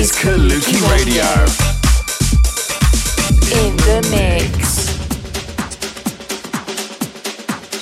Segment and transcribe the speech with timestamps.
[0.00, 1.24] is Kaluki Radio.
[3.52, 4.88] in the mix.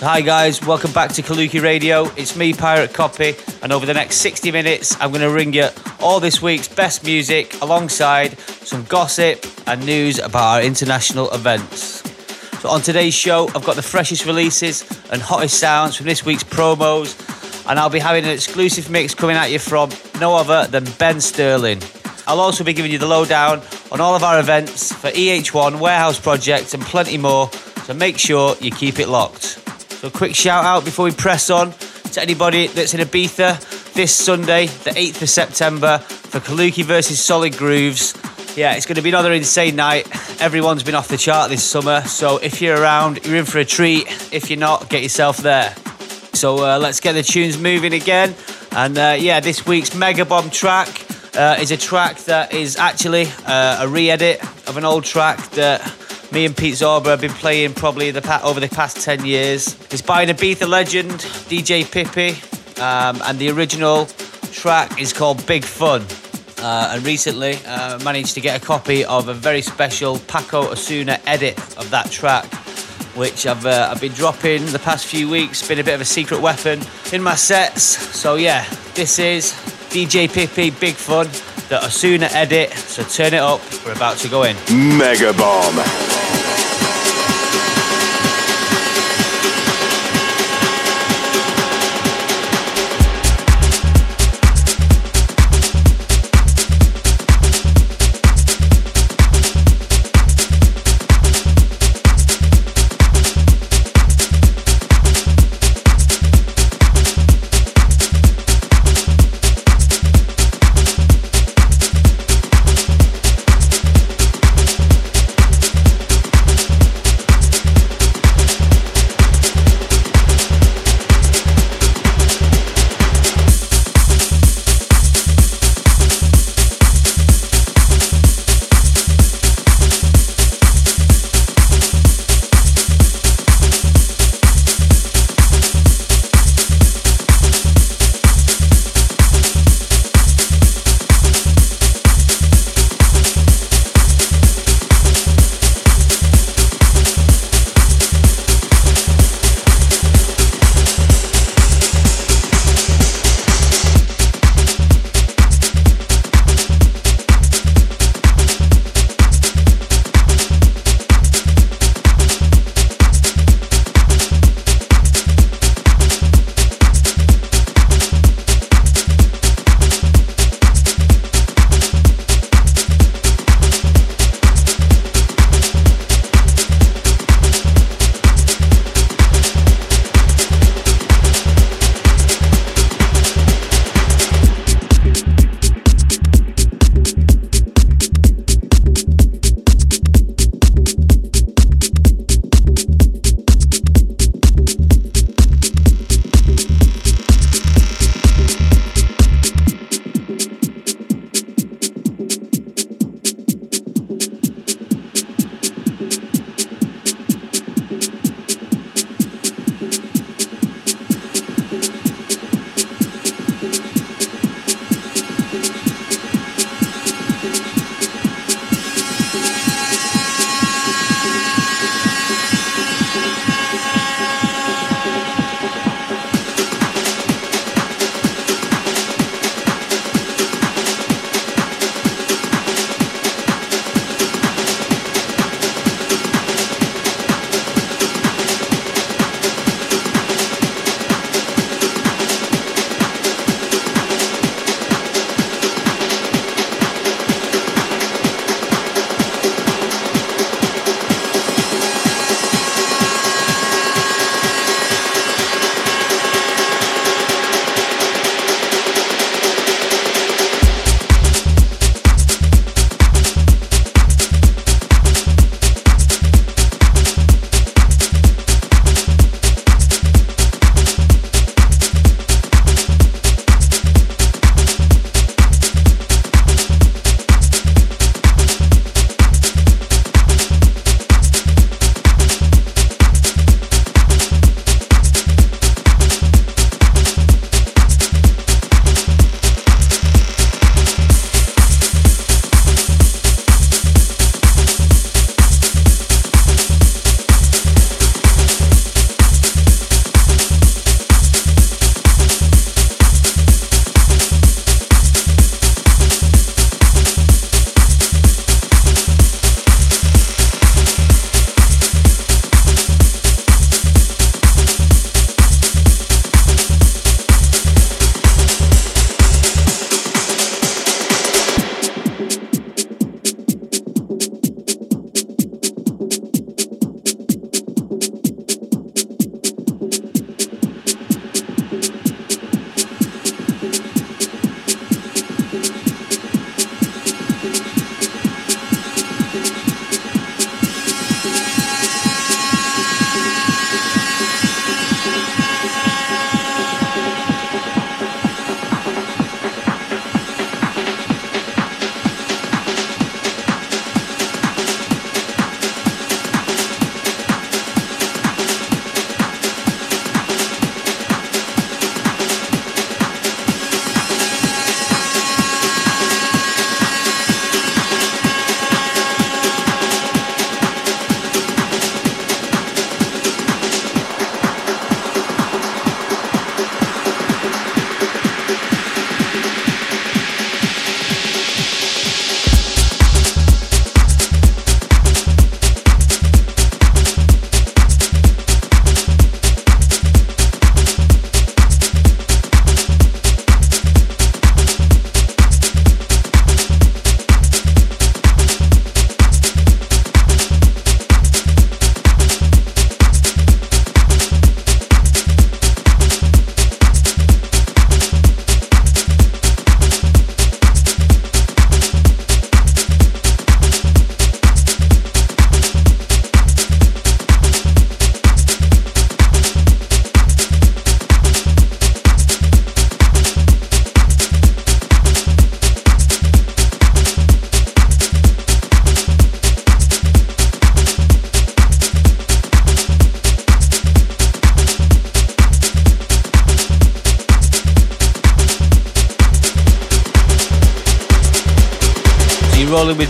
[0.01, 2.11] Hi guys, welcome back to Kaluki Radio.
[2.17, 5.69] It's me, Pirate Copy, and over the next 60 minutes, I'm going to ring you
[6.01, 12.03] all this week's best music alongside some gossip and news about our international events.
[12.63, 14.83] So on today's show, I've got the freshest releases
[15.13, 17.15] and hottest sounds from this week's promos,
[17.71, 21.21] and I'll be having an exclusive mix coming at you from no other than Ben
[21.21, 21.81] Sterling.
[22.29, 26.21] I'll also be giving you the lowdown on all of our events for EH1, Warehouse
[26.21, 27.51] Project, and plenty more,
[27.87, 29.45] so make sure you keep it locked.
[30.01, 31.73] So, quick shout out before we press on
[32.13, 37.57] to anybody that's in Ibiza this Sunday, the 8th of September, for Kaluki versus Solid
[37.57, 38.13] Grooves.
[38.59, 40.07] Yeah, it's going to be another insane night.
[40.43, 43.65] Everyone's been off the chart this summer, so if you're around, you're in for a
[43.65, 44.07] treat.
[44.35, 45.75] If you're not, get yourself there.
[46.35, 48.35] So uh, let's get the tunes moving again.
[48.73, 51.08] And uh, yeah, this week's Mega Bomb track
[51.39, 55.81] uh, is a track that is actually uh, a re-edit of an old track that
[56.33, 59.75] me and Pete Zorba have been playing probably the pa- over the past 10 years.
[59.91, 61.13] It's by an Ibiza legend,
[61.49, 62.31] DJ Pippi,
[62.83, 64.07] um, and the original
[64.53, 66.05] track is called Big Fun.
[66.61, 71.21] Uh, and recently uh, managed to get a copy of a very special Paco Osuna
[71.25, 72.47] edit of that track
[73.19, 75.67] which I've uh, I've been dropping the past few weeks.
[75.67, 76.81] Been a bit of a secret weapon
[77.13, 77.83] in my sets.
[77.83, 78.65] So yeah,
[78.95, 79.53] this is
[79.91, 81.27] DJ Pippi, big fun.
[81.69, 82.73] The Osuna edit.
[82.73, 83.61] So turn it up.
[83.85, 84.57] We're about to go in.
[84.97, 86.08] Mega Bomb.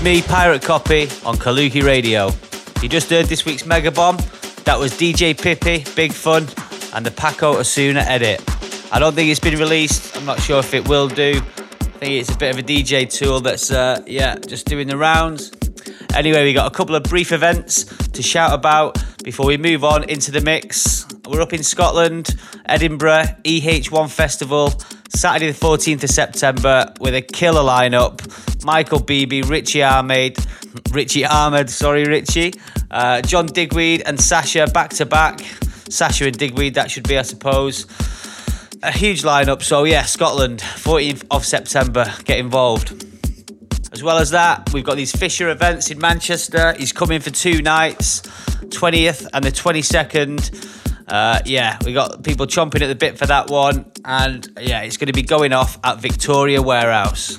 [0.08, 2.30] Me, Pirate Copy, on Kaluki Radio.
[2.80, 4.16] You just heard this week's Mega Bomb.
[4.64, 6.46] That was DJ Pippi, Big Fun,
[6.94, 8.42] and the Paco Osuna edit.
[8.90, 10.16] I don't think it's been released.
[10.16, 11.42] I'm not sure if it will do.
[11.42, 14.96] I think it's a bit of a DJ tool that's, uh, yeah, just doing the
[14.96, 15.52] rounds.
[16.14, 20.04] Anyway, we got a couple of brief events to shout about before we move on
[20.04, 21.04] into the mix.
[21.28, 22.34] We're up in Scotland,
[22.64, 24.72] Edinburgh, EH1 Festival,
[25.08, 28.22] Saturday the 14th of September with a killer lineup.
[28.64, 30.36] Michael Bibi, Richy Ahmed,
[30.90, 32.58] Richy Ahmed, sorry, Richy,
[32.90, 35.40] uh, John Digweed and Sasha back to back.
[35.88, 37.86] Sasha and Digweed, that should be, I suppose.
[38.82, 43.04] A huge lineup, so yeah, Scotland, 14th of September, get involved.
[43.92, 46.74] As well as that, we've got these Fisher events in Manchester.
[46.74, 48.20] He's coming for two nights,
[48.66, 50.87] 20th and the 22nd.
[51.08, 54.98] Uh, yeah, we got people chomping at the bit for that one, and yeah, it's
[54.98, 57.38] going to be going off at Victoria Warehouse.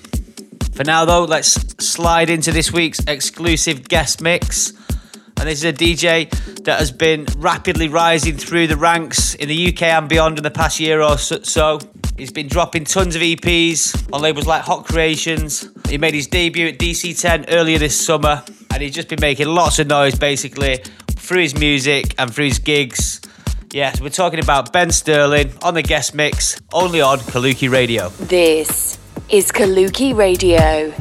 [0.74, 1.52] For now, though, let's
[1.84, 4.74] slide into this week's exclusive guest mix.
[5.40, 6.30] And this is a DJ
[6.64, 10.52] that has been rapidly rising through the ranks in the UK and beyond in the
[10.52, 11.80] past year or so.
[12.18, 15.70] He's been dropping tons of EPs on labels like Hot Creations.
[15.88, 19.80] He made his debut at DC10 earlier this summer, and he's just been making lots
[19.80, 23.22] of noise basically through his music and through his gigs.
[23.72, 28.10] Yes, we're talking about Ben Sterling on the guest mix, only on Kaluki Radio.
[28.10, 28.98] This
[29.30, 30.92] is Kaluki Radio.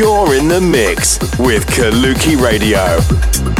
[0.00, 3.59] You're in the mix with Kaluki Radio.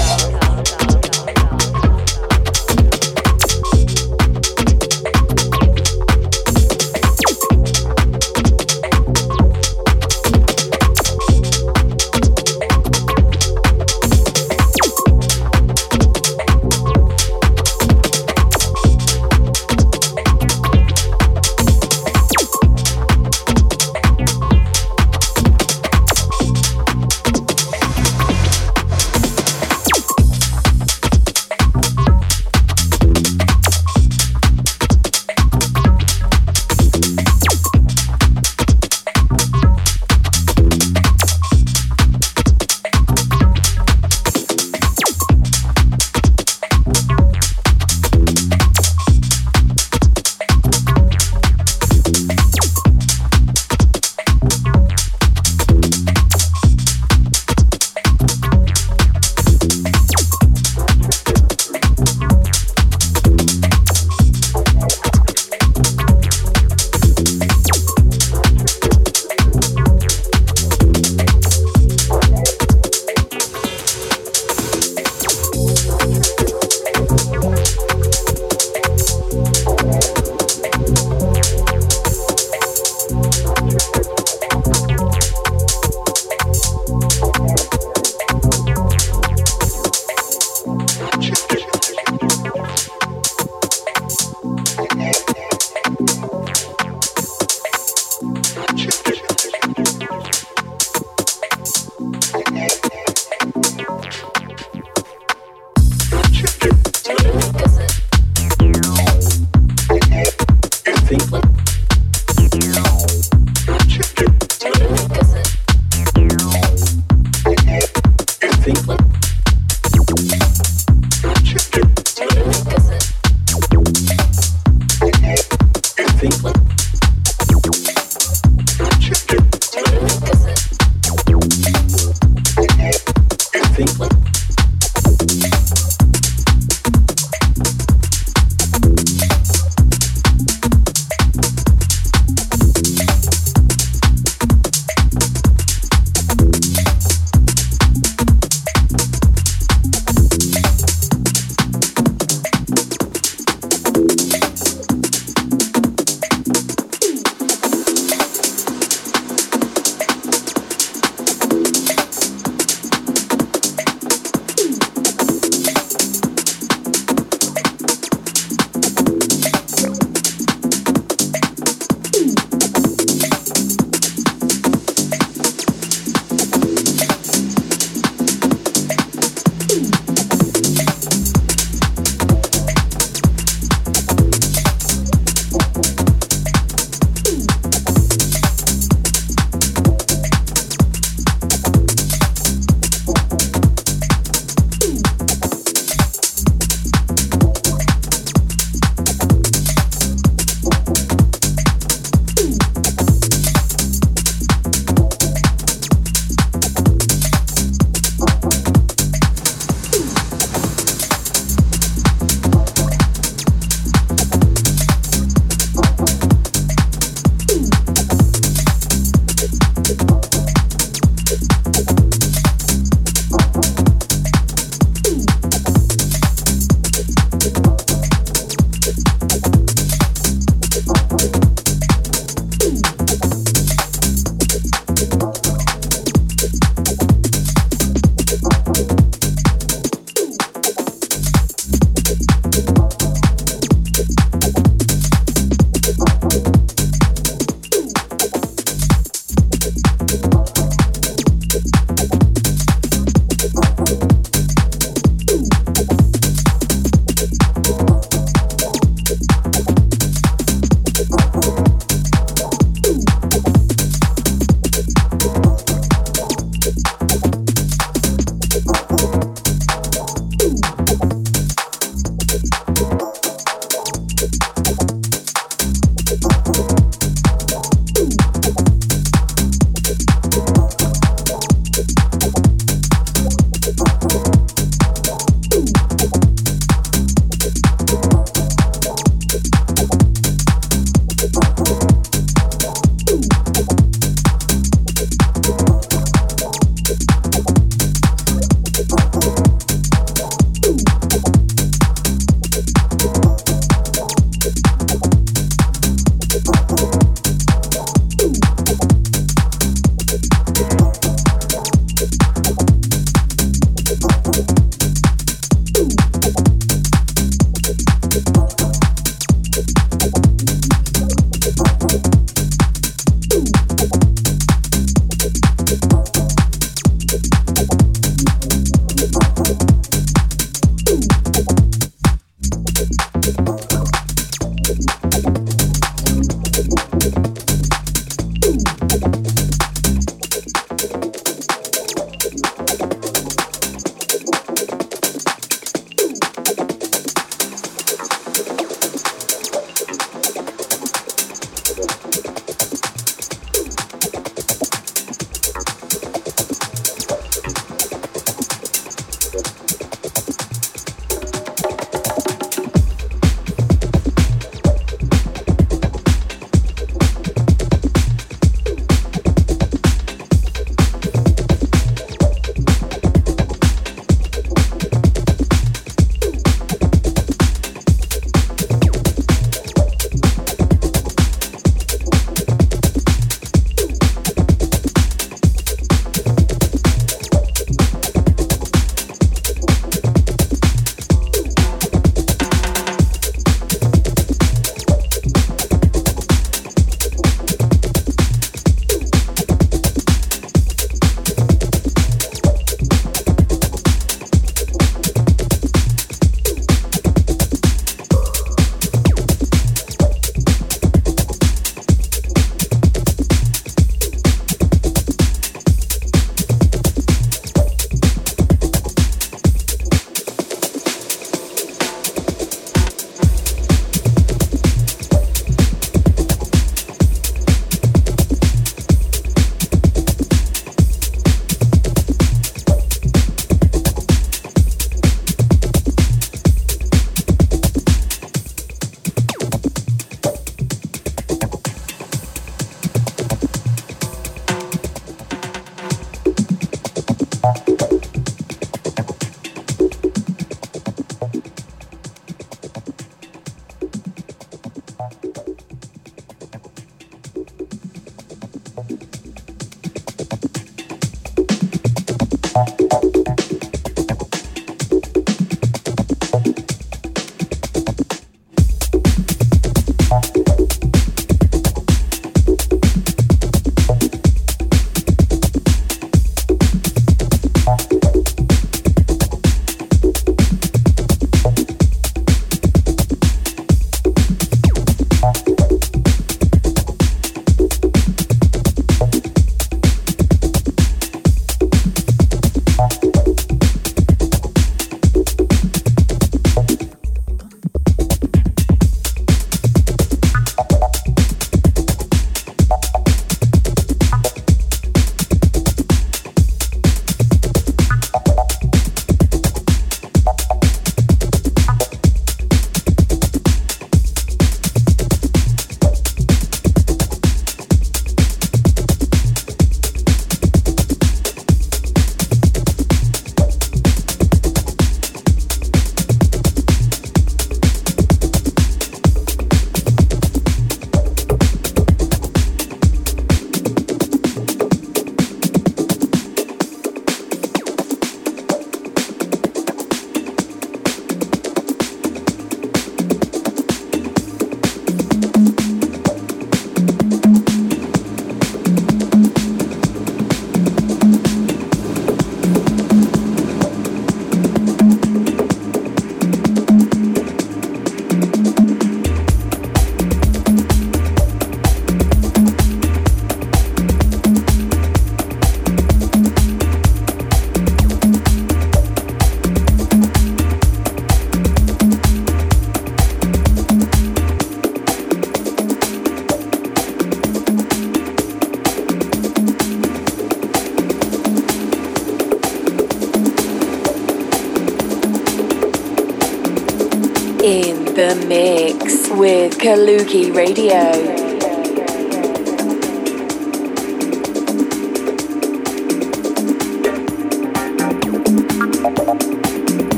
[589.61, 591.20] Kaluki Radio.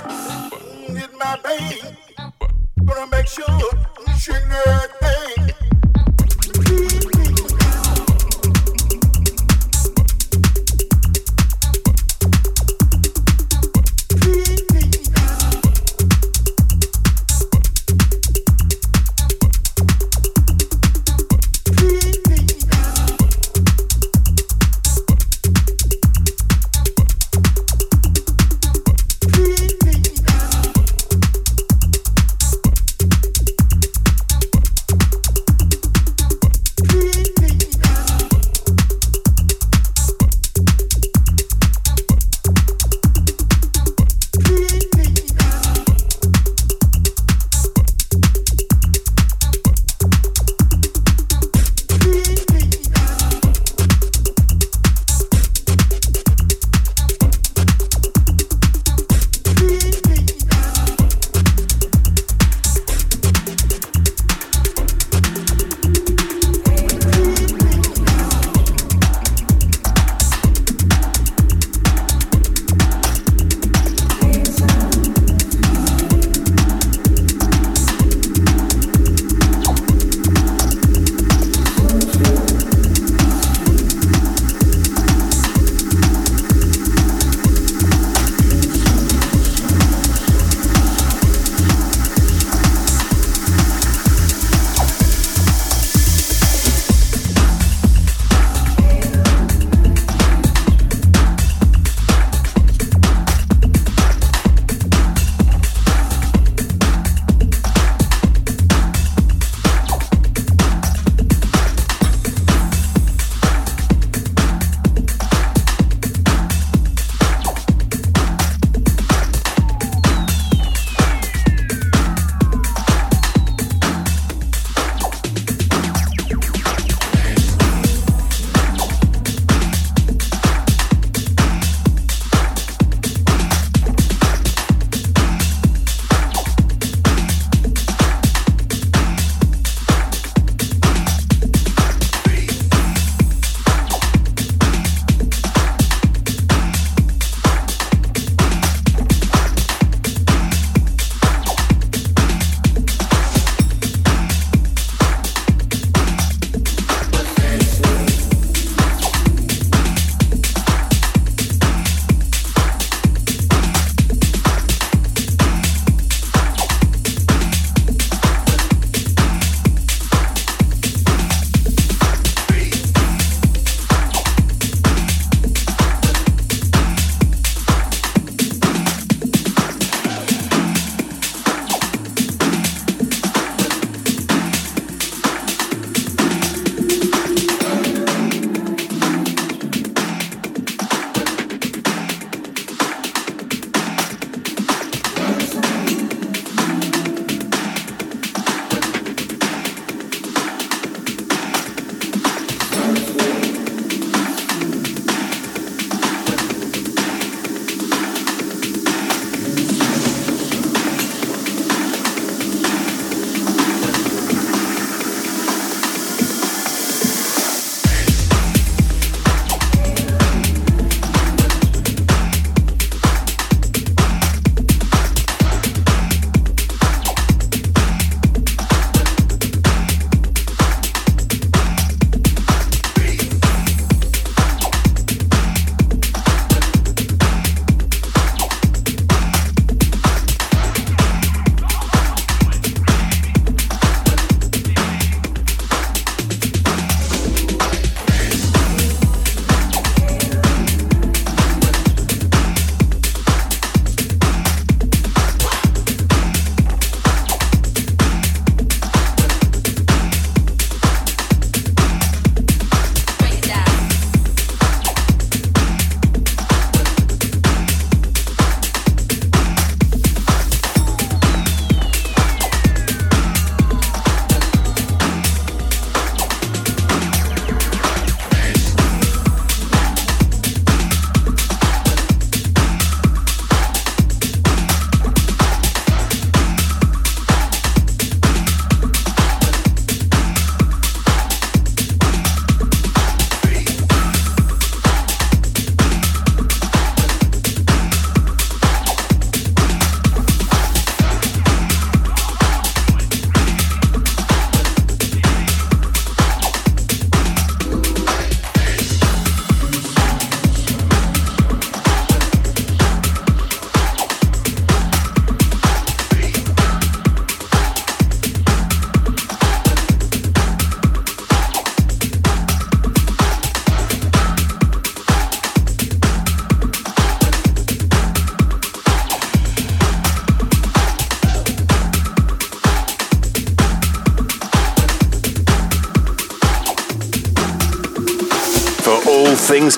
[0.00, 1.96] Hit my vein.
[2.84, 3.70] Gonna make sure you
[4.18, 5.61] shake that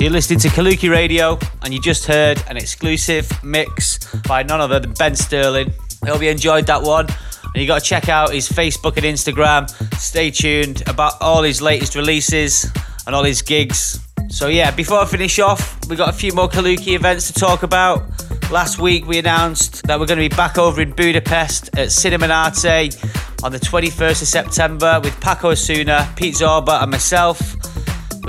[0.00, 4.80] You're listening to Kaluki Radio, and you just heard an exclusive mix by none other
[4.80, 5.70] than Ben Sterling.
[6.02, 7.06] I hope you enjoyed that one.
[7.06, 9.68] And you got to check out his Facebook and Instagram.
[9.96, 12.64] Stay tuned about all his latest releases
[13.06, 14.00] and all his gigs.
[14.30, 17.62] So, yeah, before I finish off, we got a few more Kaluki events to talk
[17.62, 18.02] about.
[18.50, 23.44] Last week, we announced that we're going to be back over in Budapest at Cinemanate
[23.44, 27.69] on the 21st of September with Paco Osuna, Pete Zorba, and myself.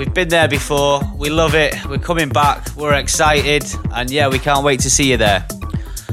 [0.04, 1.00] We've been there before.
[1.14, 1.76] We love it.
[1.86, 2.74] We're coming back.
[2.74, 3.64] We're excited.
[3.94, 5.46] And yeah, we can't wait to see you there.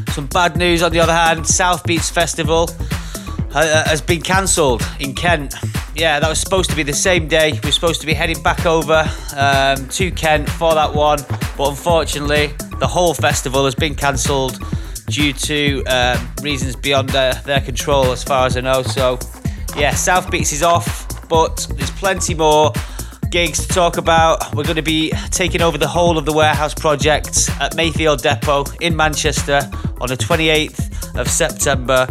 [0.10, 2.70] Some bad news on the other hand South Beats Festival
[3.52, 5.56] uh, has been cancelled in Kent.
[5.96, 7.54] Yeah, that was supposed to be the same day.
[7.54, 11.18] We were supposed to be heading back over um, to Kent for that one.
[11.58, 14.60] But unfortunately, the whole festival has been cancelled
[15.08, 18.84] due to um, reasons beyond their, their control, as far as I know.
[18.84, 19.18] So,
[19.76, 22.72] yeah, South Beats is off, but there's plenty more
[23.30, 24.54] gigs to talk about.
[24.56, 28.66] We're going to be taking over the whole of the warehouse project at Mayfield Depot
[28.82, 29.62] in Manchester
[30.02, 32.08] on the 28th of September.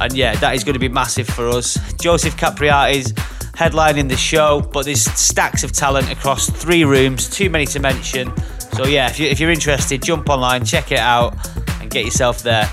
[0.00, 1.76] And yeah, that is going to be massive for us.
[1.94, 7.66] Joseph Capriati's headlining the show, but there's stacks of talent across three rooms, too many
[7.66, 8.32] to mention.
[8.74, 11.36] So yeah, if, you, if you're interested, jump online, check it out,
[11.80, 12.70] and get yourself there.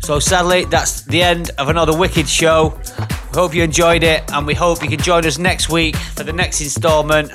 [0.00, 2.78] So sadly, that's the end of another wicked show.
[3.32, 6.24] We hope you enjoyed it, and we hope you can join us next week for
[6.24, 7.30] the next instalment.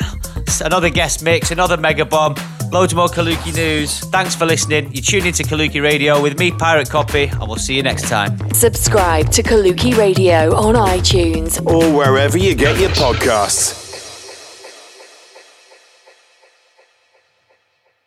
[0.61, 2.35] Another guest mix, another mega bomb,
[2.71, 3.99] loads more Kaluki news.
[3.99, 4.91] Thanks for listening.
[4.91, 8.37] You're tuned into Kaluki Radio with me, Pirate Copy, and we'll see you next time.
[8.53, 13.92] Subscribe to Kaluki Radio on iTunes Or wherever you get your podcasts.